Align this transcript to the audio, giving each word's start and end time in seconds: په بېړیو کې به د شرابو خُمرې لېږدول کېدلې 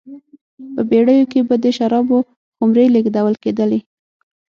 په 0.73 0.81
بېړیو 0.89 1.29
کې 1.31 1.39
به 1.47 1.55
د 1.63 1.65
شرابو 1.77 2.17
خُمرې 2.55 2.85
لېږدول 2.93 3.35
کېدلې 3.43 3.79